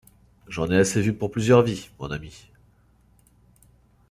J’en 0.47 0.71
ai 0.71 0.77
assez 0.77 0.99
vu 0.99 1.13
pour 1.13 1.29
plusieurs 1.29 1.61
vies, 1.61 1.91
mon 1.99 2.09
ami. 2.09 2.49